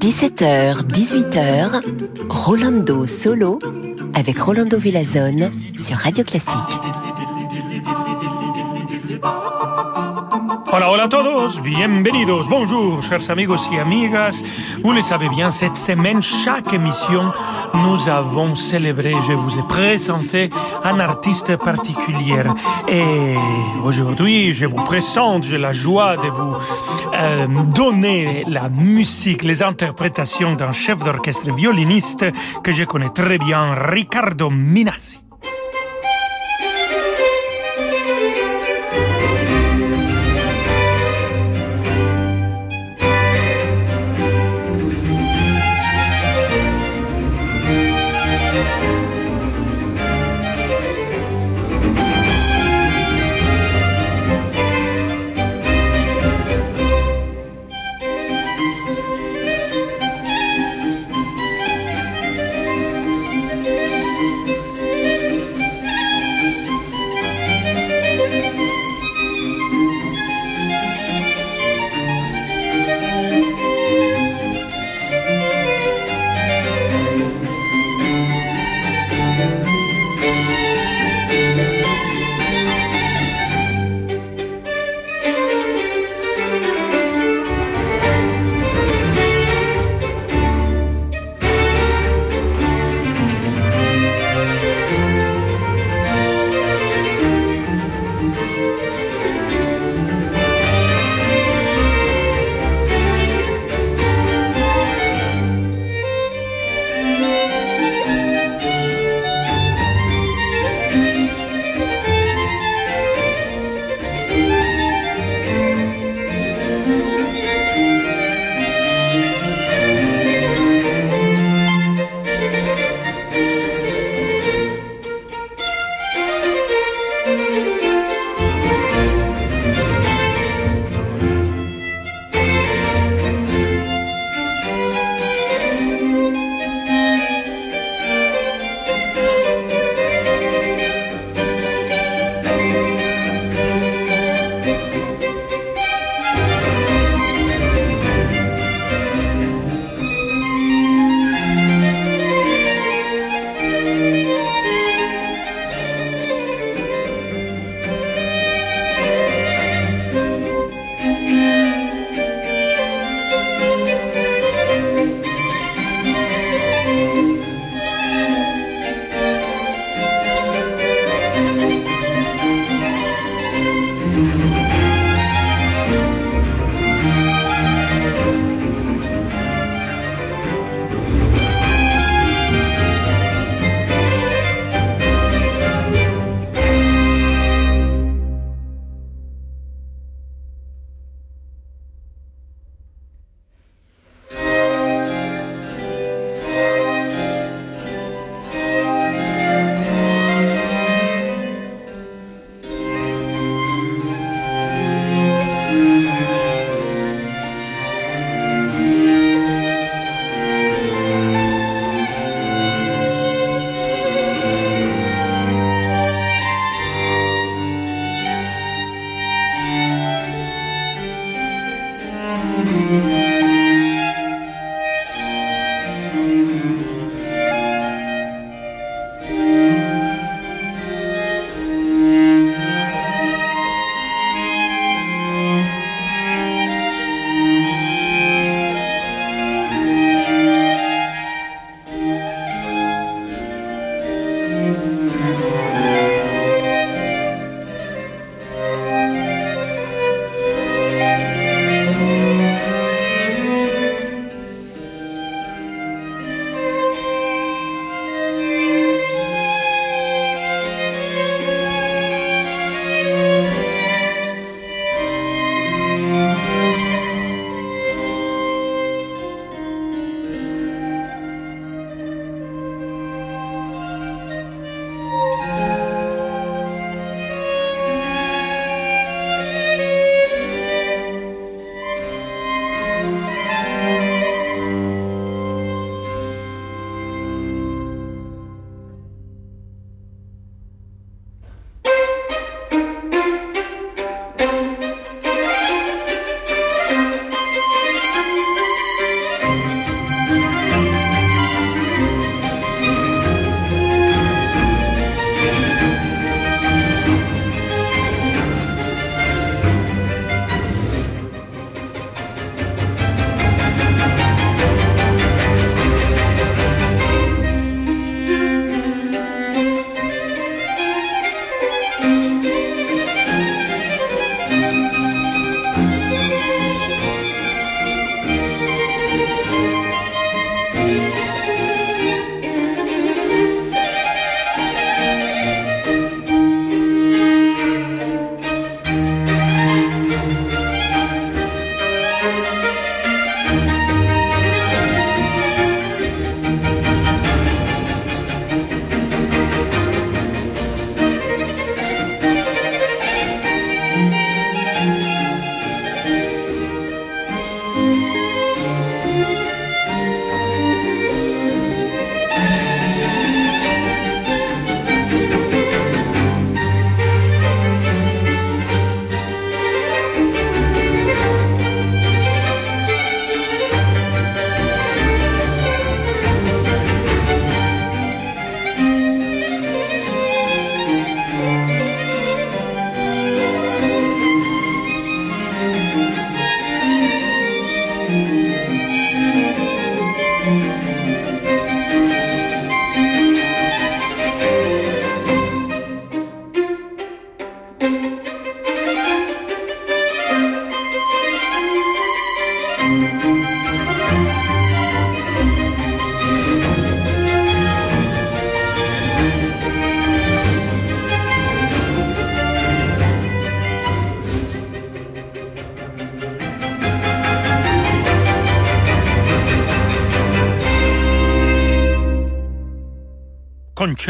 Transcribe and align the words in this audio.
17h, 0.00 0.86
18h, 0.86 1.80
Rolando 2.28 3.06
Solo 3.06 3.58
avec 4.12 4.38
Rolando 4.38 4.76
Villazone 4.76 5.50
sur 5.78 5.96
Radio 5.96 6.22
Classique. 6.24 6.58
Hola, 10.72 10.90
hola 10.90 11.04
a 11.04 11.08
todos, 11.08 11.62
bienvenidos, 11.62 12.48
bonjour, 12.48 13.02
chers 13.02 13.30
amigos 13.30 13.70
y 13.72 13.78
amigas. 13.78 14.42
Vous 14.84 14.92
le 14.92 15.02
savez 15.02 15.30
bien, 15.30 15.50
cette 15.50 15.78
semaine, 15.78 16.22
chaque 16.22 16.74
émission, 16.74 17.32
nous 17.74 18.08
avons 18.08 18.54
célébré, 18.54 19.14
je 19.26 19.32
vous 19.32 19.58
ai 19.58 19.62
présenté 19.62 20.50
un 20.84 20.98
artiste 21.00 21.56
particulier. 21.56 22.42
Et 22.88 23.34
aujourd'hui, 23.84 24.52
je 24.52 24.66
vous 24.66 24.82
présente, 24.84 25.44
j'ai 25.44 25.58
la 25.58 25.72
joie 25.72 26.16
de 26.16 26.28
vous 26.28 26.54
euh, 27.14 27.46
donner 27.74 28.44
la 28.48 28.68
musique, 28.68 29.44
les 29.44 29.62
interprétations 29.62 30.54
d'un 30.54 30.72
chef 30.72 30.98
d'orchestre 31.04 31.54
violiniste 31.54 32.24
que 32.62 32.72
je 32.72 32.84
connais 32.84 33.10
très 33.10 33.38
bien, 33.38 33.74
Riccardo 33.74 34.50
Minassi. 34.50 35.29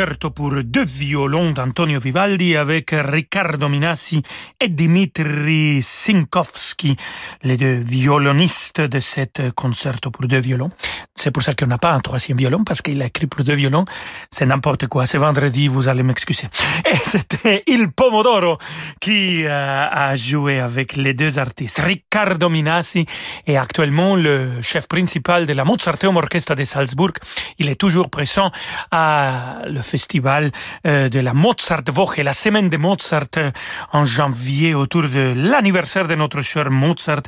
Concerto 0.00 0.30
pour 0.30 0.52
deux 0.64 0.86
violons 0.86 1.50
d'Antonio 1.50 2.00
Vivaldi 2.00 2.56
avec 2.56 2.92
Riccardo 2.92 3.68
Minassi 3.68 4.22
et 4.58 4.68
Dimitri 4.68 5.82
Sinkovski, 5.82 6.96
les 7.42 7.58
deux 7.58 7.80
violonistes 7.80 8.80
de 8.80 8.98
cet 8.98 9.50
concerto 9.54 10.10
pour 10.10 10.26
deux 10.26 10.38
violons. 10.38 10.70
C'est 11.16 11.30
pour 11.30 11.42
ça 11.42 11.52
qu'on 11.52 11.66
n'a 11.66 11.76
pas 11.76 11.92
un 11.92 12.00
troisième 12.00 12.38
violon, 12.38 12.64
parce 12.64 12.80
qu'il 12.80 13.02
a 13.02 13.04
écrit 13.04 13.26
pour 13.26 13.44
deux 13.44 13.52
violons. 13.52 13.84
C'est 14.30 14.46
n'importe 14.46 14.86
quoi. 14.86 15.04
C'est 15.04 15.18
vendredi, 15.18 15.68
vous 15.68 15.86
allez 15.86 16.02
m'excuser. 16.02 16.48
Et 16.90 16.96
c'était 16.96 17.62
Il 17.66 17.92
Pomodoro 17.92 18.56
qui 19.02 19.44
euh, 19.44 19.86
a 19.90 20.16
joué 20.16 20.60
avec 20.60 20.96
les 20.96 21.12
deux 21.12 21.38
artistes. 21.38 21.78
Riccardo 21.78 22.48
Minassi 22.48 23.04
est 23.46 23.58
actuellement 23.58 24.16
le 24.16 24.62
chef 24.62 24.88
principal 24.88 25.46
de 25.46 25.52
la 25.52 25.66
Mozarteum 25.66 26.16
Orchestra 26.16 26.54
de 26.54 26.64
Salzburg. 26.64 27.12
Il 27.58 27.68
est 27.68 27.78
toujours 27.78 28.08
présent 28.08 28.50
à 28.90 29.58
le 29.66 29.82
festival 29.90 30.50
euh, 30.86 31.08
de 31.08 31.20
la 31.20 31.34
Mozart 31.34 31.88
Woche, 31.96 32.18
la 32.18 32.32
semaine 32.32 32.68
de 32.68 32.76
Mozart 32.76 33.34
euh, 33.36 33.50
en 33.92 34.04
janvier 34.04 34.74
autour 34.74 35.08
de 35.08 35.34
l'anniversaire 35.36 36.06
de 36.06 36.14
notre 36.14 36.42
cher 36.42 36.70
Mozart. 36.70 37.26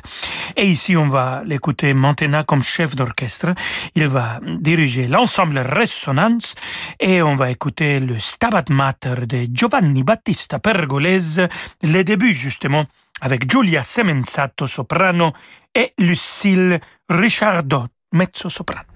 Et 0.55 0.65
ici, 0.65 0.95
on 0.95 1.07
va 1.07 1.43
l'écouter 1.45 1.93
maintenant 1.93 2.43
comme 2.43 2.63
chef 2.63 2.95
d'orchestre. 2.95 3.53
Il 3.95 4.07
va 4.07 4.39
diriger 4.69 5.07
l'ensemble 5.07 5.59
Résonance 5.59 6.55
et 6.99 7.21
on 7.21 7.35
va 7.35 7.51
écouter 7.51 7.99
le 7.99 8.17
Stabat 8.19 8.65
Mater 8.69 9.27
de 9.27 9.47
Giovanni 9.51 10.03
Battista 10.03 10.59
Pergolese, 10.59 11.47
le 11.81 12.01
début 12.03 12.33
justement 12.33 12.85
avec 13.21 13.49
Giulia 13.49 13.83
Semenzato 13.83 14.67
soprano 14.67 15.33
et 15.73 15.93
Lucille 15.97 16.79
Richardot 17.09 17.87
mezzo 18.13 18.49
soprano. 18.49 18.92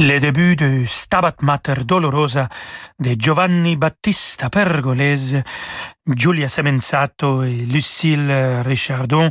Le 0.00 0.20
début 0.20 0.54
de 0.54 0.84
Stabat 0.86 1.34
Mater 1.42 1.84
Dolorosa 1.84 2.48
de 3.00 3.16
Giovanni 3.18 3.74
Battista 3.74 4.48
Pergolese, 4.48 5.42
Giulia 6.06 6.48
Semenzato 6.48 7.42
et 7.42 7.66
Lucille 7.66 8.62
Richardon, 8.64 9.30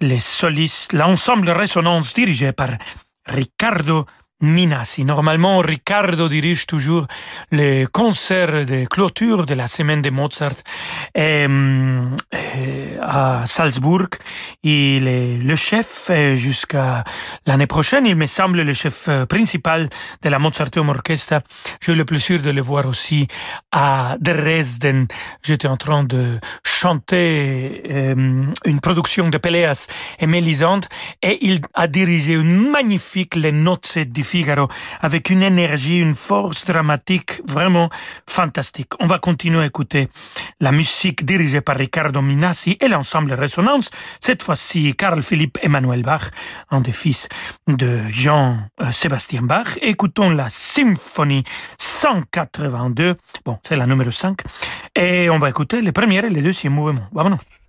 les 0.00 0.18
solistes, 0.18 0.94
l'ensemble 0.94 1.50
Résonance 1.50 2.12
dirigé 2.12 2.50
par 2.50 2.70
Riccardo 3.24 4.04
Minassi. 4.40 5.04
Normalement, 5.04 5.58
Ricardo 5.58 6.28
dirige 6.28 6.66
toujours 6.66 7.06
les 7.50 7.86
concerts 7.92 8.66
de 8.66 8.84
clôture 8.86 9.46
de 9.46 9.54
la 9.54 9.66
semaine 9.66 10.02
de 10.02 10.10
Mozart 10.10 10.56
et, 11.14 11.46
et 12.32 12.98
à 13.00 13.44
Salzbourg. 13.46 14.08
Il 14.62 15.06
est 15.06 15.36
le 15.36 15.56
chef 15.56 16.10
jusqu'à 16.34 17.04
l'année 17.46 17.66
prochaine. 17.66 18.06
Il 18.06 18.16
me 18.16 18.26
semble 18.26 18.62
le 18.62 18.72
chef 18.72 19.08
principal 19.28 19.88
de 20.22 20.28
la 20.28 20.38
Mozarteum 20.38 20.88
Orchestra. 20.88 21.40
J'ai 21.80 21.94
le 21.94 22.04
plaisir 22.04 22.42
de 22.42 22.50
le 22.50 22.62
voir 22.62 22.86
aussi 22.86 23.28
à 23.72 24.16
Dresden. 24.20 25.06
J'étais 25.42 25.68
en 25.68 25.76
train 25.76 26.04
de 26.04 26.38
chanter 26.64 27.82
euh, 27.90 28.44
une 28.64 28.80
production 28.80 29.28
de 29.28 29.36
Péléas 29.38 29.86
et 30.18 30.26
Mélisande 30.26 30.86
et 31.22 31.38
il 31.42 31.60
a 31.74 31.86
dirigé 31.86 32.34
une 32.34 32.70
magnifique 32.70 33.34
Les 33.34 33.52
Notes 33.52 33.98
Figaro 34.30 34.68
avec 35.00 35.28
une 35.30 35.42
énergie, 35.42 35.98
une 35.98 36.14
force 36.14 36.64
dramatique 36.64 37.42
vraiment 37.46 37.90
fantastique. 38.28 38.92
On 39.00 39.06
va 39.06 39.18
continuer 39.18 39.62
à 39.62 39.66
écouter 39.66 40.08
la 40.60 40.70
musique 40.70 41.24
dirigée 41.24 41.60
par 41.60 41.76
Riccardo 41.76 42.22
Minassi 42.22 42.76
et 42.80 42.88
l'ensemble 42.88 43.32
Résonance. 43.32 43.90
Cette 44.20 44.42
fois-ci, 44.42 44.94
Carl 44.94 45.22
Philipp 45.22 45.58
Emmanuel 45.62 46.02
Bach, 46.02 46.30
un 46.70 46.80
des 46.80 46.92
fils 46.92 47.28
de 47.66 48.00
Jean-Sébastien 48.08 49.42
Bach. 49.42 49.78
Écoutons 49.82 50.30
la 50.30 50.48
symphonie 50.48 51.44
182. 51.78 53.16
Bon, 53.44 53.58
c'est 53.66 53.76
la 53.76 53.86
numéro 53.86 54.10
5. 54.10 54.42
Et 54.94 55.28
on 55.28 55.38
va 55.38 55.48
écouter 55.48 55.82
les 55.82 55.92
premiers 55.92 56.24
et 56.24 56.30
les 56.30 56.42
deuxièmes 56.42 56.74
mouvements. 56.74 57.08
Vámonos. 57.12 57.59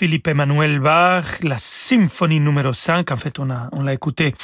Philippe 0.00 0.28
Emmanuel 0.28 0.78
Bach, 0.80 1.42
la 1.42 1.58
symphonie 1.58 2.40
numéro 2.40 2.72
5. 2.72 3.10
En 3.10 3.16
fait, 3.16 3.38
on 3.38 3.50
a, 3.50 3.68
on 3.72 3.82
l'a 3.82 3.92
écouté 3.92 4.34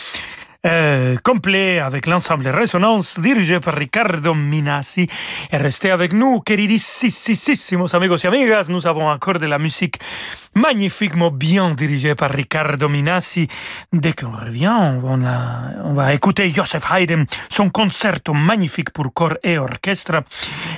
euh, 0.67 1.17
complet 1.25 1.79
avec 1.79 2.07
l'ensemble 2.07 2.47
Résonance 2.49 3.19
dirigé 3.19 3.59
par 3.59 3.73
Ricardo 3.73 4.35
Minassi. 4.35 5.09
Et 5.51 5.57
restez 5.57 5.91
avec 5.91 6.13
nous, 6.13 6.41
queridissimos 6.41 7.95
amigos 7.95 8.19
y 8.23 8.27
amigas. 8.27 8.67
Nous 8.69 8.87
avons 8.87 9.09
encore 9.09 9.39
de 9.39 9.47
la 9.47 9.59
musique 9.59 9.99
magnifiquement 10.55 11.31
bien 11.31 11.71
dirigée 11.71 12.15
par 12.15 12.33
Ricardo 12.33 12.91
Minassi. 12.91 13.49
Dès 13.95 14.13
qu'on 14.13 14.33
revient, 14.33 14.99
on, 15.03 15.25
a, 15.25 15.85
on 15.85 15.95
va 15.95 16.13
écouter 16.13 16.51
Joseph 16.51 16.85
Haydn, 16.93 17.25
son 17.49 17.71
concerto 17.71 18.35
magnifique 18.35 18.91
pour 18.91 19.11
corps 19.15 19.39
et 19.43 19.57
orchestre. 19.57 20.23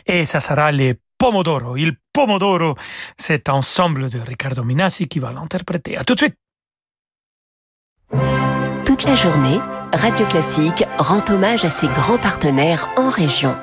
Et 0.06 0.24
ça 0.24 0.38
sera 0.38 0.70
les 0.70 0.94
Pomodoro. 1.18 1.76
Il 1.76 1.96
Pomodoro, 2.12 2.76
cet 3.16 3.48
ensemble 3.48 4.09
de 4.09 4.20
Ricardo 4.20 4.62
Minassi 4.62 5.09
qui 5.09 5.18
va 5.18 5.33
l'interpréter. 5.33 5.96
À 5.96 6.04
tout 6.04 6.14
de 6.14 6.20
suite. 6.20 6.37
Toute 8.87 9.04
la 9.04 9.16
journée, 9.16 9.61
Radio 9.92 10.24
Classique 10.26 10.85
rend 10.98 11.24
hommage 11.28 11.64
à 11.64 11.70
ses 11.70 11.88
grands 11.88 12.18
partenaires 12.18 12.88
en 12.96 13.11
région. 13.11 13.57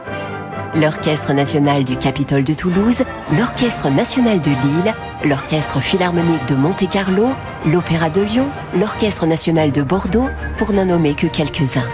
L'Orchestre 0.76 1.32
national 1.32 1.86
du 1.86 1.98
Capitole 1.98 2.44
de 2.44 2.54
Toulouse, 2.54 3.04
l'Orchestre 3.32 3.89
national 3.89 4.41
de 4.41 4.50
Lille, 4.50 4.94
l'Orchestre 5.24 5.80
philharmonique 5.80 6.46
de 6.48 6.56
Monte-Carlo, 6.56 7.30
l'Opéra 7.65 8.10
de 8.10 8.22
Lyon, 8.22 8.50
l'Orchestre 8.78 9.26
national 9.26 9.72
de 9.72 9.82
Bordeaux, 9.82 10.30
pour 10.58 10.74
n'en 10.74 10.86
nommer 10.86 11.15
que 11.15 11.28
quelques-uns. 11.28 11.89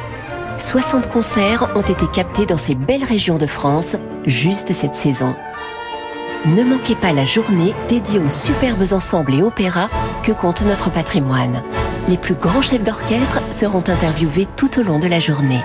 60 0.62 1.10
concerts 1.10 1.71
ont 1.76 1.82
été 1.82 2.06
captés 2.08 2.45
dans 2.45 2.58
ces 2.58 2.76
belles 2.76 3.04
régions 3.04 3.38
de 3.38 3.47
France 3.47 3.95
juste 4.26 4.74
cette 4.74 4.95
saison. 4.95 5.36
Ne 6.45 6.63
manquez 6.63 6.95
pas 6.95 7.13
la 7.13 7.26
journée 7.26 7.74
dédiée 7.88 8.19
aux 8.19 8.30
superbes 8.30 8.93
ensembles 8.93 9.34
et 9.34 9.43
opéras 9.43 9.89
que 10.24 10.32
compte 10.32 10.62
notre 10.62 10.91
patrimoine. 10.91 11.62
Les 12.08 12.17
plus 12.17 12.36
grands 12.36 12.62
chefs 12.62 12.84
d'orchestre 12.84 13.41
seront 13.52 13.84
interviewés 13.88 14.47
tout 14.56 14.80
au 14.80 14.84
long 14.84 15.00
de 15.00 15.08
la 15.08 15.19
journée. 15.19 15.62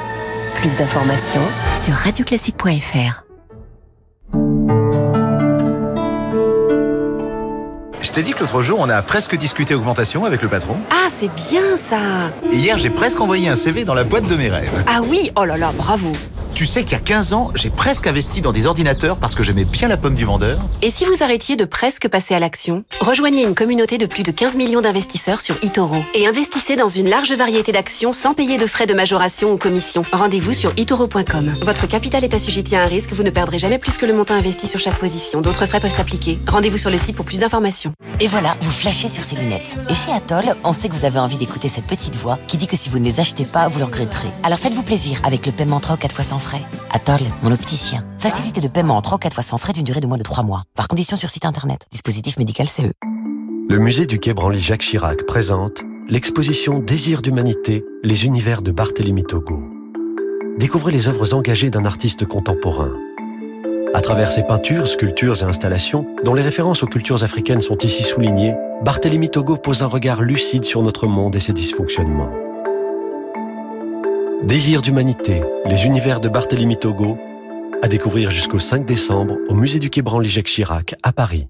Plus 0.57 0.75
d'informations 0.77 1.47
sur 1.83 1.95
radioclassique.fr. 1.95 3.26
t'ai 8.17 8.23
dit 8.23 8.33
que 8.33 8.41
l'autre 8.41 8.63
jour, 8.63 8.79
on 8.81 8.89
a 8.89 9.03
presque 9.03 9.37
discuté 9.37 9.75
augmentation 9.75 10.25
avec 10.25 10.41
le 10.41 10.49
patron. 10.49 10.79
Ah, 10.91 11.09
c'est 11.11 11.29
bien 11.51 11.77
ça 11.77 12.31
Et 12.51 12.57
hier, 12.57 12.79
j'ai 12.79 12.89
presque 12.89 13.21
envoyé 13.21 13.51
un 13.51 13.55
CV 13.55 13.85
dans 13.85 13.93
la 13.93 14.05
boîte 14.05 14.27
de 14.27 14.37
mes 14.37 14.49
rêves. 14.49 14.73
Ah 14.87 15.03
oui, 15.07 15.31
oh 15.37 15.45
là 15.45 15.59
là, 15.59 15.71
bravo 15.77 16.15
tu 16.55 16.67
sais 16.67 16.85
qu'il 16.85 16.93
y 16.93 17.01
a 17.01 17.01
15 17.01 17.33
ans, 17.33 17.51
j'ai 17.55 17.71
presque 17.71 18.07
investi 18.07 18.41
dans 18.41 18.53
des 18.53 18.67
ordinateurs 18.67 19.19
parce 19.19 19.35
que 19.35 19.43
j'aimais 19.43 19.65
bien 19.65 19.89
la 19.89 19.97
pomme 19.97 20.15
du 20.15 20.25
vendeur. 20.25 20.61
Et 20.83 20.91
si 20.91 21.05
vous 21.05 21.23
arrêtiez 21.23 21.57
de 21.57 21.65
presque 21.65 22.09
passer 22.09 22.35
à 22.35 22.39
l'action 22.39 22.85
Rejoignez 23.01 23.43
une 23.43 23.55
communauté 23.55 23.99
de 23.99 24.07
plus 24.07 24.23
de 24.23 24.31
15 24.31 24.57
millions 24.57 24.81
d'investisseurs 24.81 25.41
sur 25.41 25.57
eToro 25.63 25.97
et 26.15 26.27
investissez 26.27 26.77
dans 26.77 26.89
une 26.89 27.09
large 27.09 27.33
variété 27.33 27.73
d'actions 27.73 28.13
sans 28.13 28.35
payer 28.35 28.59
de 28.59 28.67
frais 28.67 28.87
de 28.87 28.95
majoration 28.95 29.53
ou 29.53 29.59
commission. 29.59 30.05
Rendez-vous 30.13 30.53
sur 30.53 30.73
itoro.com. 30.77 31.57
Votre 31.63 31.87
capital 31.87 32.25
est 32.25 32.35
assujetti 32.35 32.75
à 32.77 32.83
un 32.83 32.87
risque, 32.87 33.13
vous 33.13 33.23
ne 33.23 33.31
perdrez 33.31 33.59
jamais 33.59 33.79
plus 33.79 33.97
que 33.99 34.07
le 34.07 34.13
montant 34.13 34.35
investi 34.35 34.67
sur 34.67 34.81
chaque 34.81 34.99
position. 34.99 35.41
D'autres 35.41 35.67
frais 35.67 35.81
peuvent 35.81 35.95
s'appliquer. 35.95 36.39
Rendez-vous 36.49 36.79
sur 36.79 36.91
le 36.91 36.99
site 36.99 37.17
pour 37.17 37.25
plus 37.25 37.39
d'informations. 37.39 37.93
Et 38.21 38.27
voilà, 38.27 38.57
vous 38.61 38.73
flashez 38.73 39.09
sur 39.09 39.25
ces 39.25 39.37
lunettes. 39.37 39.77
Et 39.89 39.95
chez 39.95 40.13
Atoll, 40.13 40.57
on 40.65 40.73
sait 40.73 40.89
que 40.89 40.95
vous 40.95 41.05
avez 41.05 41.19
envie 41.19 41.37
d'écouter 41.37 41.69
cette 41.69 41.87
petite 41.87 42.17
voix 42.17 42.39
qui 42.47 42.57
dit 42.57 42.67
que 42.67 42.77
si 42.77 42.89
vous 42.89 42.99
ne 42.99 43.05
les 43.05 43.21
achetez 43.21 43.45
pas, 43.45 43.69
vous 43.69 43.79
le 43.79 43.85
regretterez. 43.85 44.29
Alors 44.43 44.59
faites-vous 44.59 44.83
plaisir 44.83 45.21
avec 45.25 45.45
le 45.47 45.53
paiement 45.53 45.81
3 45.81 45.97
ou 45.97 45.99
4 45.99 46.15
fois 46.15 46.25
sans 46.25 46.36
frais. 46.39 46.63
Atoll, 46.91 47.21
mon 47.43 47.53
opticien. 47.53 48.05
Facilité 48.19 48.61
de 48.61 48.69
paiement 48.69 48.97
en 48.97 49.03
3 49.03 49.17
ou 49.17 49.19
4 49.19 49.35
fois 49.35 49.43
sans 49.43 49.59
frais 49.59 49.73
d'une 49.73 49.85
durée 49.85 50.01
de 50.01 50.07
moins 50.07 50.19
de 50.19 50.23
3 50.23 50.43
mois. 50.45 50.63
Par 50.75 50.89
condition 50.89 51.17
sur 51.17 51.31
site 51.31 51.45
internet. 51.45 51.87
Dispositif 51.91 52.39
médical 52.39 52.69
CE. 52.69 52.93
Le 53.69 53.79
musée 53.79 54.07
du 54.07 54.21
Quai 54.21 54.33
Branly-Jacques 54.33 54.83
Chirac 54.83 55.27
présente 55.27 55.83
l'exposition 56.09 56.79
Désir 56.79 57.21
d'humanité, 57.21 57.85
les 58.05 58.25
univers 58.25 58.63
de 58.63 58.71
Barthélemy 58.71 59.25
Togo. 59.25 59.61
Découvrez 60.59 60.93
les 60.93 61.09
œuvres 61.09 61.35
engagées 61.35 61.71
d'un 61.71 61.85
artiste 61.85 62.27
contemporain. 62.27 62.93
À 63.93 64.01
travers 64.01 64.31
ses 64.31 64.43
peintures, 64.43 64.87
sculptures 64.87 65.43
et 65.43 65.45
installations, 65.45 66.07
dont 66.25 66.35
les 66.35 66.43
références 66.43 66.83
aux 66.83 66.87
cultures 66.87 67.25
africaines 67.25 67.61
sont 67.61 67.79
ici 67.79 68.05
soulignées, 68.05 68.55
Barthélemy 68.83 69.31
Togo 69.31 69.57
pose 69.57 69.83
un 69.83 69.87
regard 69.87 70.23
lucide 70.23 70.65
sur 70.65 70.83
notre 70.83 71.07
monde 71.07 71.35
et 71.35 71.41
ses 71.41 71.53
dysfonctionnements. 71.53 72.46
Désir 74.43 74.83
d'humanité, 74.83 75.43
les 75.65 75.87
univers 75.87 76.21
de 76.21 76.29
Barthélemy 76.29 76.77
Togo, 76.77 77.19
à 77.83 77.89
découvrir 77.89 78.31
jusqu'au 78.31 78.59
5 78.59 78.85
décembre 78.85 79.39
au 79.49 79.55
musée 79.55 79.79
du 79.79 79.91
Quai 79.91 80.03
Branly-Jacques 80.03 80.47
Chirac 80.47 80.95
à 81.03 81.13
Paris. 81.13 81.49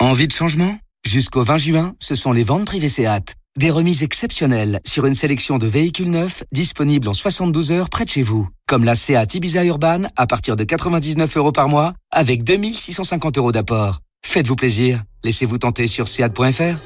Envie 0.00 0.26
de 0.26 0.32
changement? 0.32 0.76
Jusqu'au 1.06 1.42
20 1.44 1.56
juin, 1.56 1.94
ce 2.00 2.14
sont 2.14 2.32
les 2.32 2.44
ventes 2.44 2.66
privées 2.66 2.88
SEAT. 2.88 3.34
Des 3.56 3.70
remises 3.70 4.02
exceptionnelles 4.02 4.80
sur 4.84 5.06
une 5.06 5.14
sélection 5.14 5.58
de 5.58 5.66
véhicules 5.66 6.10
neufs 6.10 6.42
disponibles 6.52 7.08
en 7.08 7.14
72 7.14 7.70
heures 7.70 7.88
près 7.88 8.04
de 8.04 8.10
chez 8.10 8.22
vous. 8.22 8.48
Comme 8.66 8.84
la 8.84 8.94
SEAT 8.94 9.34
Ibiza 9.34 9.64
Urban 9.64 10.02
à 10.16 10.26
partir 10.26 10.56
de 10.56 10.64
99 10.64 11.36
euros 11.36 11.52
par 11.52 11.68
mois 11.68 11.94
avec 12.10 12.42
2650 12.42 13.38
euros 13.38 13.52
d'apport. 13.52 14.00
Faites-vous 14.36 14.56
plaisir. 14.56 15.02
Laissez-vous 15.24 15.56
tenter 15.56 15.86
sur 15.86 16.08
seat.fr. 16.08 16.76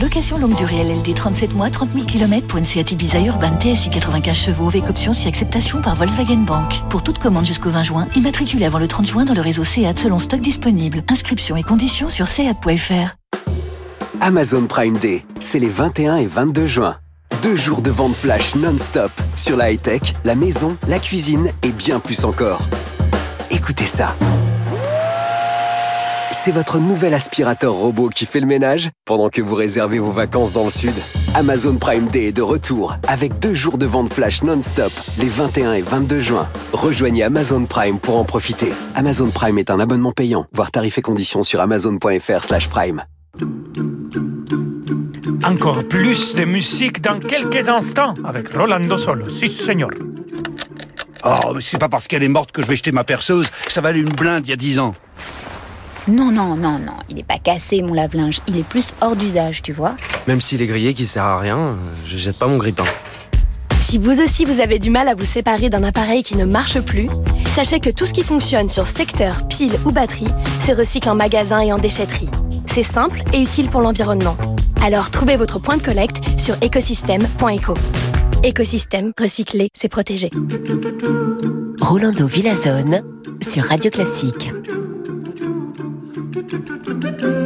Location 0.00 0.38
longue 0.38 0.56
durée 0.56 0.84
LLD 0.84 1.12
37 1.12 1.54
mois, 1.54 1.68
30 1.68 1.90
000 1.92 2.04
km 2.04 2.46
pour 2.46 2.58
une 2.58 2.64
Seat 2.64 2.92
Ibiza 2.92 3.18
Urban 3.18 3.58
TSI 3.58 3.90
95 3.90 4.36
chevaux 4.36 4.68
avec 4.68 4.88
option 4.88 5.12
si 5.12 5.26
acceptation 5.26 5.82
par 5.82 5.96
Volkswagen 5.96 6.44
Bank. 6.44 6.82
Pour 6.88 7.02
toute 7.02 7.18
commande 7.18 7.44
jusqu'au 7.44 7.70
20 7.70 7.82
juin, 7.82 8.08
immatriculée 8.14 8.64
avant 8.64 8.78
le 8.78 8.86
30 8.86 9.06
juin 9.06 9.24
dans 9.24 9.34
le 9.34 9.40
réseau 9.40 9.64
Seat 9.64 9.98
selon 9.98 10.20
stock 10.20 10.40
disponible. 10.40 11.02
Inscription 11.08 11.56
et 11.56 11.64
conditions 11.64 12.08
sur 12.08 12.28
seat.fr. 12.28 13.16
Amazon 14.20 14.66
Prime 14.66 14.96
Day, 14.96 15.24
c'est 15.40 15.58
les 15.58 15.68
21 15.68 16.16
et 16.18 16.26
22 16.26 16.66
juin. 16.68 16.96
Deux 17.42 17.56
jours 17.56 17.82
de 17.82 17.90
vente 17.90 18.14
flash 18.14 18.54
non-stop 18.54 19.10
sur 19.34 19.56
la 19.56 19.72
high-tech, 19.72 20.14
la 20.24 20.36
maison, 20.36 20.76
la 20.86 21.00
cuisine 21.00 21.50
et 21.64 21.70
bien 21.70 21.98
plus 21.98 22.24
encore. 22.24 22.60
Écoutez 23.50 23.86
ça. 23.86 24.14
C'est 26.32 26.52
votre 26.52 26.78
nouvel 26.78 27.12
aspirateur 27.12 27.72
robot 27.74 28.08
qui 28.08 28.24
fait 28.24 28.40
le 28.40 28.46
ménage 28.46 28.90
pendant 29.04 29.30
que 29.30 29.42
vous 29.42 29.54
réservez 29.54 29.98
vos 29.98 30.12
vacances 30.12 30.52
dans 30.52 30.64
le 30.64 30.70
sud. 30.70 30.94
Amazon 31.34 31.76
Prime 31.76 32.06
Day 32.06 32.26
est 32.26 32.32
de 32.32 32.42
retour 32.42 32.96
avec 33.08 33.38
deux 33.40 33.54
jours 33.54 33.78
de 33.78 33.86
vente 33.86 34.12
flash 34.12 34.42
non-stop 34.42 34.92
les 35.18 35.28
21 35.28 35.74
et 35.74 35.82
22 35.82 36.20
juin. 36.20 36.48
Rejoignez 36.72 37.24
Amazon 37.24 37.64
Prime 37.66 37.98
pour 37.98 38.16
en 38.16 38.24
profiter. 38.24 38.72
Amazon 38.94 39.28
Prime 39.30 39.58
est 39.58 39.70
un 39.70 39.80
abonnement 39.80 40.12
payant. 40.12 40.46
Voir 40.52 40.70
tarifs 40.70 40.98
et 40.98 41.02
conditions 41.02 41.42
sur 41.42 41.60
amazon.fr/prime. 41.60 43.04
Encore 45.44 45.84
plus 45.88 46.34
de 46.36 46.44
musique 46.44 47.00
dans 47.00 47.18
quelques 47.18 47.68
instants 47.68 48.14
avec 48.24 48.54
Rolando 48.54 48.98
Solo. 48.98 49.28
Si, 49.28 49.48
señor. 49.48 49.90
Oh, 51.24 51.52
mais 51.54 51.60
c'est 51.60 51.78
pas 51.78 51.88
parce 51.88 52.06
qu'elle 52.06 52.22
est 52.22 52.28
morte 52.28 52.52
que 52.52 52.62
je 52.62 52.68
vais 52.68 52.76
jeter 52.76 52.92
ma 52.92 53.04
perceuse. 53.04 53.50
Ça 53.68 53.80
valait 53.80 54.00
une 54.00 54.08
blinde 54.08 54.46
il 54.46 54.50
y 54.50 54.52
a 54.52 54.56
dix 54.56 54.78
ans. 54.78 54.94
Non, 56.08 56.30
non, 56.32 56.56
non, 56.56 56.78
non. 56.78 56.94
Il 57.08 57.16
n'est 57.16 57.22
pas 57.22 57.38
cassé, 57.38 57.82
mon 57.82 57.94
lave-linge. 57.94 58.40
Il 58.48 58.56
est 58.56 58.66
plus 58.66 58.94
hors 59.00 59.16
d'usage, 59.16 59.62
tu 59.62 59.72
vois. 59.72 59.94
Même 60.26 60.40
s'il 60.40 60.62
est 60.62 60.66
grillé, 60.66 60.94
qui 60.94 61.06
sert 61.06 61.24
à 61.24 61.38
rien, 61.38 61.76
je 62.04 62.16
jette 62.16 62.38
pas 62.38 62.46
mon 62.46 62.56
grippin. 62.56 62.84
Si 63.80 63.98
vous 63.98 64.20
aussi 64.20 64.44
vous 64.44 64.60
avez 64.60 64.78
du 64.78 64.90
mal 64.90 65.08
à 65.08 65.14
vous 65.14 65.24
séparer 65.24 65.70
d'un 65.70 65.82
appareil 65.82 66.22
qui 66.22 66.36
ne 66.36 66.44
marche 66.44 66.80
plus, 66.80 67.08
sachez 67.50 67.80
que 67.80 67.90
tout 67.90 68.06
ce 68.06 68.12
qui 68.12 68.22
fonctionne 68.22 68.68
sur 68.68 68.86
secteur, 68.86 69.48
pile 69.48 69.72
ou 69.84 69.90
batterie 69.90 70.28
se 70.60 70.72
recycle 70.72 71.08
en 71.08 71.14
magasin 71.14 71.60
et 71.60 71.72
en 71.72 71.78
déchetterie. 71.78 72.28
C'est 72.66 72.82
simple 72.82 73.22
et 73.32 73.40
utile 73.40 73.68
pour 73.68 73.80
l'environnement. 73.80 74.36
Alors 74.82 75.10
trouvez 75.10 75.36
votre 75.36 75.58
point 75.58 75.76
de 75.76 75.82
collecte 75.82 76.18
sur 76.38 76.56
écosystème.eco. 76.62 77.74
Écosystème, 78.44 79.12
recycler, 79.18 79.68
c'est 79.74 79.88
protéger. 79.88 80.30
Rolando 81.80 82.26
Villazone 82.26 83.02
sur 83.42 83.64
Radio 83.64 83.90
Classique. 83.90 84.52
do, 86.50 86.58
do, 86.58 86.78
do, 86.78 86.94
do, 86.94 87.10
do. 87.12 87.39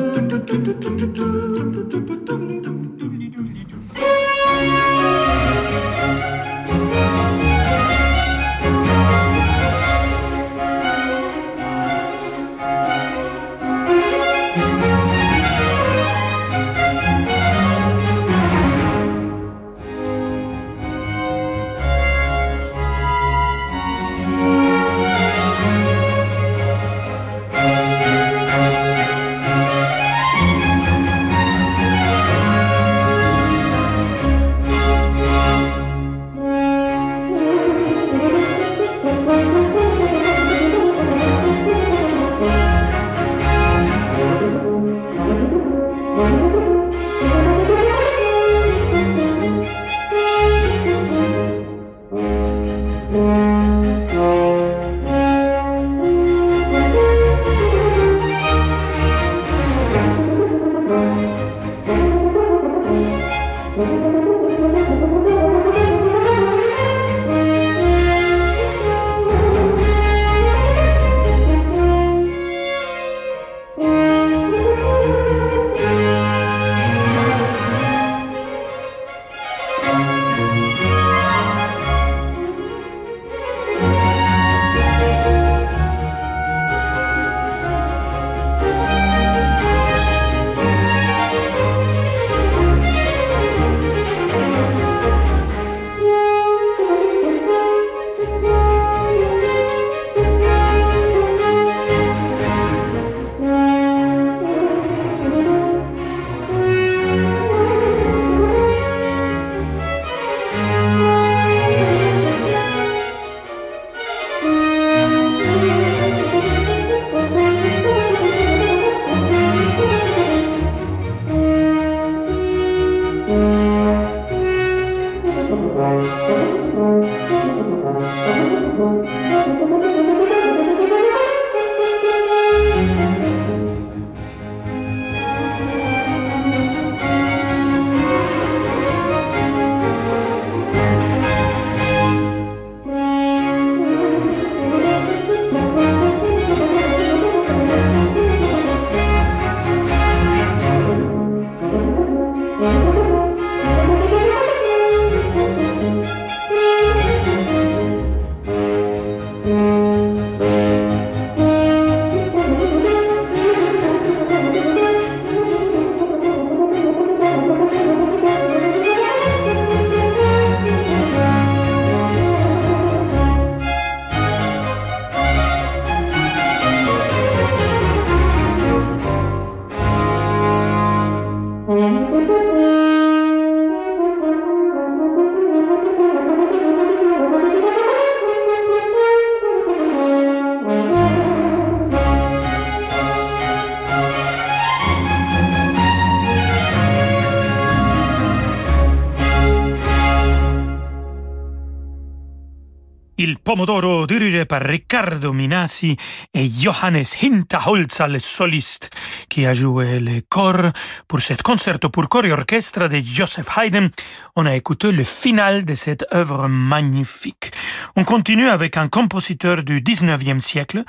Dirigé 203.95 204.45
par 204.45 204.63
Riccardo 204.63 205.33
Minassi 205.33 205.97
et 206.35 206.49
Johannes 206.49 207.05
Hinterholzer, 207.23 208.09
le 208.09 208.19
soliste, 208.19 208.91
qui 209.29 209.47
a 209.47 209.55
joué 209.55 210.01
le 210.01 210.21
corps 210.29 210.73
pour 211.07 211.21
cet 211.21 211.43
concerto 211.43 211.89
pour 211.91 212.09
corps 212.09 212.25
et 212.25 212.33
orchestre 212.33 212.89
de 212.89 212.99
Joseph 212.99 213.49
Haydn. 213.57 213.91
On 214.37 214.47
a 214.47 214.57
écouté 214.57 214.91
le 214.91 215.05
final 215.05 215.65
de 215.65 215.75
cette 215.75 216.05
œuvre 216.13 216.49
magnifique. 216.49 217.53
On 217.97 218.05
continue 218.05 218.49
avec 218.49 218.77
un 218.77 218.89
compositeur 218.89 219.63
du 219.63 219.81
19e 219.81 220.41
siècle, 220.41 220.83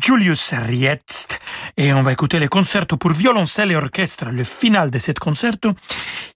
Julius 0.00 0.54
Rietzt, 0.54 1.40
et 1.76 1.92
on 1.92 2.02
va 2.02 2.12
écouter 2.12 2.38
le 2.38 2.48
concerto 2.48 2.96
pour 2.96 3.10
violoncelle 3.10 3.72
et 3.72 3.76
orchestre, 3.76 4.30
le 4.30 4.44
final 4.44 4.90
de 4.90 4.98
cet 4.98 5.18
concerto. 5.18 5.72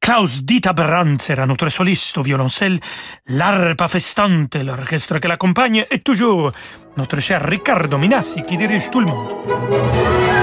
Klaus 0.01 0.43
Dieter 0.43 0.73
Brandt 0.75 1.23
sera 1.25 1.47
notre 1.47 1.69
soliste 1.69 2.19
au 2.19 2.23
violoncelle, 2.23 2.81
l'arpa 3.29 3.87
festante, 3.87 4.57
l'orchestre 4.57 5.19
qui 5.19 5.29
l'accompagne, 5.29 5.85
et 5.91 6.00
toujours 6.03 6.53
notre 6.97 7.21
cher 7.21 7.43
Riccardo 7.43 7.99
Minassi 7.99 8.43
qui 8.43 8.57
dirige 8.57 8.91
tout 8.91 9.01
le 9.01 9.07
monde. 9.07 10.40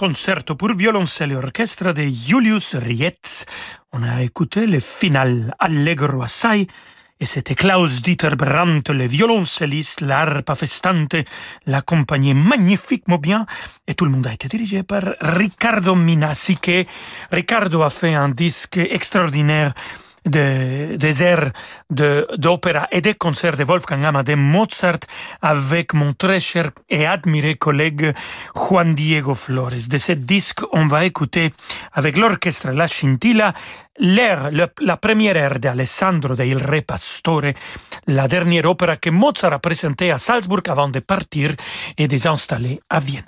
Concerto 0.00 0.56
pour 0.56 0.72
violoncelle 0.72 1.32
et 1.32 1.36
orchestre 1.36 1.92
de 1.92 2.08
Julius 2.08 2.74
Rietz. 2.74 3.44
On 3.92 4.02
a 4.02 4.22
écouté 4.22 4.66
le 4.66 4.80
final 4.80 5.54
Allegro 5.58 6.22
assai 6.22 6.68
et 7.20 7.26
c'était 7.26 7.54
Klaus 7.54 8.00
Dieter 8.00 8.34
Brandt, 8.34 8.94
le 8.94 9.06
violoncelliste, 9.06 10.00
l'arpa 10.00 10.54
festante, 10.54 11.16
l'accompagnait 11.66 12.32
magnifiquement 12.32 13.18
bien 13.18 13.44
et 13.86 13.94
tout 13.94 14.06
le 14.06 14.10
monde 14.10 14.26
a 14.26 14.32
été 14.32 14.48
dirigé 14.48 14.82
par 14.82 15.02
Riccardo 15.20 15.94
Minassi 15.94 16.56
Riccardo 17.30 17.82
a 17.82 17.90
fait 17.90 18.14
un 18.14 18.30
disque 18.30 18.78
extraordinaire 18.78 19.74
de, 20.26 20.96
des 20.96 21.22
airs 21.22 21.52
d'opéra 21.90 22.86
et 22.90 23.00
des 23.00 23.14
concerts 23.14 23.56
de 23.56 23.64
Wolfgang 23.64 24.04
Amadeus 24.04 24.36
Mozart 24.36 25.00
avec 25.42 25.94
mon 25.94 26.12
très 26.12 26.40
cher 26.40 26.70
et 26.88 27.06
admiré 27.06 27.54
collègue 27.56 28.14
Juan 28.54 28.94
Diego 28.94 29.34
Flores. 29.34 29.88
De 29.88 29.98
ce 29.98 30.12
disque, 30.12 30.60
on 30.72 30.86
va 30.86 31.04
écouter 31.04 31.52
avec 31.92 32.16
l'orchestre 32.16 32.70
La 32.72 32.86
Scintilla 32.86 33.52
l'air, 33.98 34.48
la 34.80 34.96
première 34.96 35.36
air 35.36 35.60
d'Alessandro 35.60 36.34
de 36.34 36.44
Il 36.44 36.58
Re 36.58 36.82
Pastore, 36.82 37.52
la 38.06 38.28
dernière 38.28 38.64
opéra 38.66 38.96
que 38.96 39.10
Mozart 39.10 39.52
a 39.52 39.58
présentée 39.58 40.10
à 40.10 40.18
Salzburg 40.18 40.62
avant 40.68 40.88
de 40.88 41.00
partir 41.00 41.52
et 41.96 42.08
de 42.08 42.16
s'installer 42.16 42.80
à 42.88 43.00
Vienne. 43.00 43.24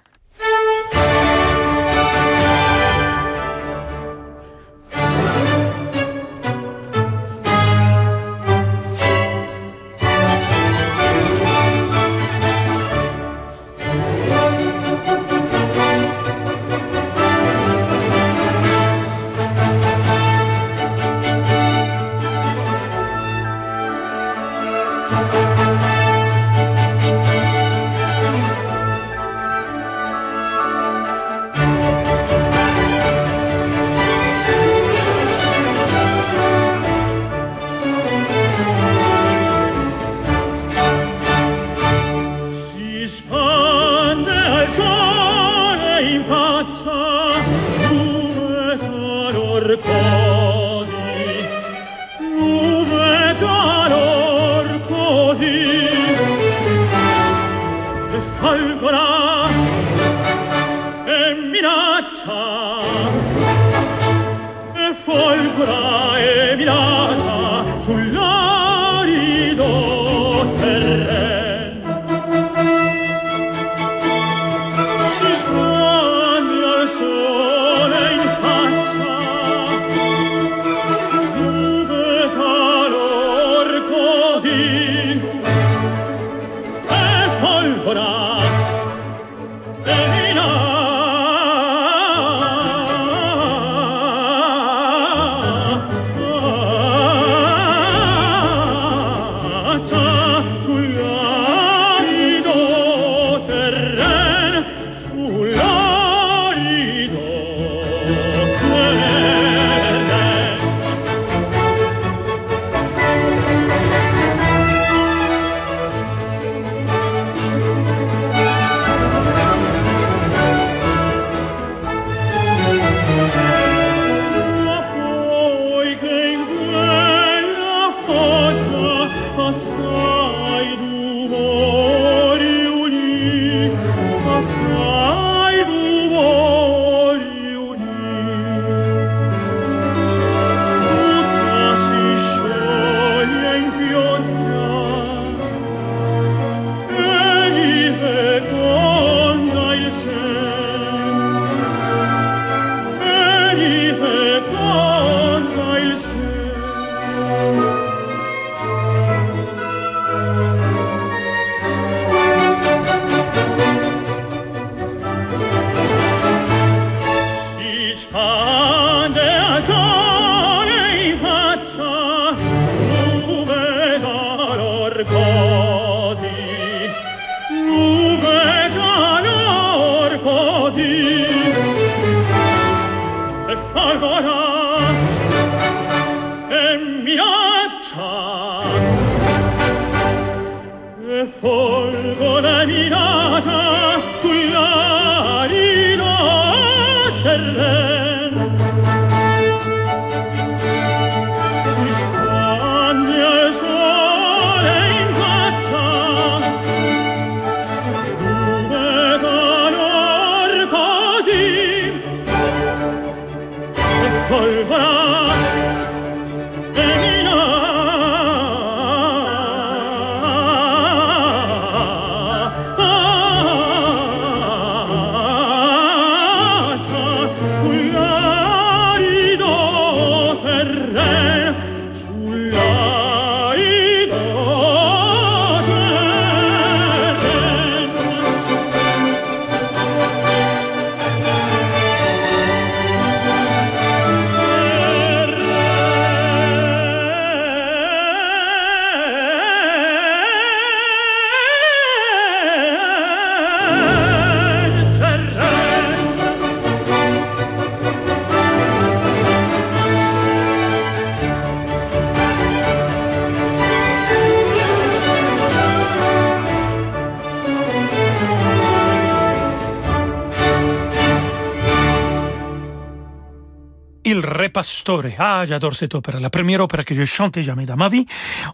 Pastore. 274.52 275.04
Ah, 275.18 275.44
j'adore 275.46 275.74
cette 275.74 275.94
opéra, 275.94 276.20
la 276.20 276.30
première 276.30 276.60
opéra 276.60 276.84
que 276.84 276.94
je 276.94 277.04
chantais 277.04 277.42
jamais 277.42 277.64
dans 277.64 277.76
ma 277.76 277.88
vie. 277.88 278.06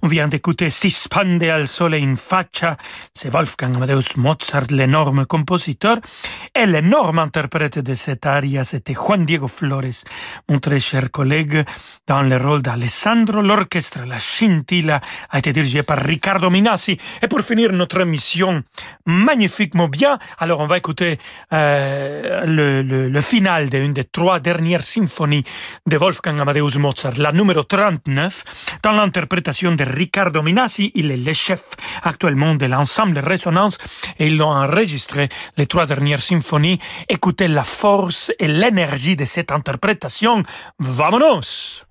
On 0.03 0.09
vient 0.09 0.28
d'écouter 0.28 0.70
Si 0.70 0.90
spande 0.90 1.42
al 1.42 1.66
sole 1.66 1.94
in 1.94 2.14
faccia. 2.16 2.76
C'est 3.12 3.28
Wolfgang 3.30 3.76
Amadeus 3.76 4.16
Mozart, 4.16 4.68
l'énorme 4.70 5.26
compositeur. 5.26 5.99
Et 6.55 6.66
l'énorme 6.66 7.18
interprète 7.18 7.80
de 7.80 7.94
cette 7.94 8.26
aria, 8.26 8.64
c'était 8.64 8.94
Juan 8.94 9.24
Diego 9.24 9.49
Flores, 9.49 10.05
mon 10.49 10.61
très 10.61 10.78
cher 10.78 11.11
collègue, 11.11 11.64
dans 12.07 12.22
le 12.22 12.36
rôle 12.36 12.62
d'Alessandro. 12.62 13.42
L'orchestre 13.42 14.01
La 14.07 14.18
Scintilla 14.18 15.01
a 15.30 15.38
été 15.38 15.53
dirigé 15.53 15.82
par 15.82 15.99
Riccardo 15.99 16.49
Minassi. 16.51 16.96
Et 17.22 17.28
pour 17.28 17.40
finir 17.40 17.72
notre 17.72 18.01
émission 18.01 18.62
magnifiquement 19.07 19.88
bien, 19.88 20.18
alors 20.38 20.61
on 20.61 20.66
va 20.66 20.78
écouter 20.78 21.18
euh, 21.53 22.46
le, 22.46 22.82
le, 22.82 23.09
le 23.09 23.20
final 23.20 23.68
d'une 23.68 23.92
des 23.92 24.05
trois 24.05 24.38
dernières 24.40 24.84
symphonies 24.84 25.44
de 25.89 25.97
Wolfgang 25.97 26.39
Amadeus 26.41 26.78
Mozart, 26.78 27.16
la 27.16 27.32
numéro 27.32 27.62
39, 27.62 28.45
dans 28.82 28.93
l'interprétation 28.93 29.72
de 29.72 29.84
Riccardo 29.84 30.43
Minassi. 30.43 30.93
Il 30.95 31.11
est 31.11 31.16
le 31.16 31.32
chef 31.32 31.62
actuellement 32.03 32.55
de 32.55 32.66
l'ensemble 32.66 33.18
Résonance 33.18 33.78
et 34.18 34.26
ils 34.26 34.41
ont 34.43 34.51
enregistré 34.51 35.28
les 35.57 35.66
trois 35.66 35.86
dernières 35.86 36.20
symphonies. 36.20 36.78
Écoutez 37.09 37.49
la 37.49 37.64
force 37.64 38.30
et 38.39 38.49
l'énergie 38.49 39.16
de 39.16 39.24
cette 39.24 39.51
interprétation. 39.51 40.43
Vamonos! 40.78 41.88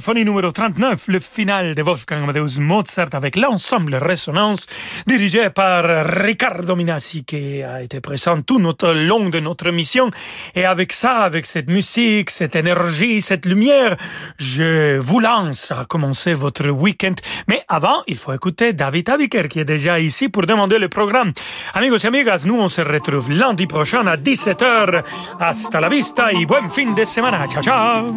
Symphonie 0.00 0.24
numéro 0.24 0.50
39, 0.50 1.08
le 1.08 1.18
final 1.18 1.74
de 1.74 1.82
Wolfgang 1.82 2.22
Amadeus 2.22 2.58
Mozart 2.58 3.10
avec 3.12 3.36
l'ensemble 3.36 3.96
Résonance 3.96 4.66
dirigé 5.06 5.50
par 5.50 5.84
Riccardo 6.06 6.74
Minassi 6.74 7.22
qui 7.22 7.62
a 7.62 7.82
été 7.82 8.00
présent 8.00 8.40
tout 8.40 8.58
notre 8.58 8.94
long 8.94 9.28
de 9.28 9.40
notre 9.40 9.70
mission. 9.70 10.10
Et 10.54 10.64
avec 10.64 10.94
ça, 10.94 11.18
avec 11.18 11.44
cette 11.44 11.68
musique, 11.68 12.30
cette 12.30 12.56
énergie, 12.56 13.20
cette 13.20 13.44
lumière, 13.44 13.98
je 14.38 14.96
vous 14.96 15.20
lance 15.20 15.70
à 15.70 15.84
commencer 15.84 16.32
votre 16.32 16.70
week-end. 16.70 17.14
Mais 17.46 17.62
avant, 17.68 18.02
il 18.06 18.16
faut 18.16 18.32
écouter 18.32 18.72
David 18.72 19.10
Abiker 19.10 19.48
qui 19.48 19.60
est 19.60 19.66
déjà 19.66 20.00
ici 20.00 20.30
pour 20.30 20.46
demander 20.46 20.78
le 20.78 20.88
programme. 20.88 21.32
Amigos 21.74 21.98
et 21.98 22.06
amigas, 22.06 22.44
nous 22.46 22.58
on 22.58 22.70
se 22.70 22.80
retrouve 22.80 23.30
lundi 23.30 23.66
prochain 23.66 24.06
à 24.06 24.16
17h. 24.16 25.02
Hasta 25.38 25.78
la 25.78 25.90
vista 25.90 26.32
et 26.32 26.46
buen 26.46 26.70
fin 26.70 26.90
de 26.94 27.04
semana. 27.04 27.46
Ciao, 27.48 27.62
ciao. 27.62 28.14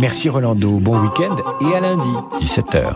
Merci 0.00 0.28
Rolando, 0.30 0.79
bon 0.80 0.98
week-end 1.00 1.36
et 1.60 1.74
à 1.74 1.80
lundi, 1.80 2.10
17h. 2.38 2.94